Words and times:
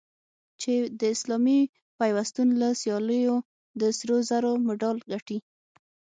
چې 0.61 0.73
د 0.99 1.01
اسلامي 1.15 1.59
پیوستون 1.99 2.47
له 2.61 2.69
سیالیو 2.81 3.35
د 3.79 3.81
سرو 3.97 4.17
زرو 4.29 4.51
مډال 4.65 4.97
ګټي 5.11 5.37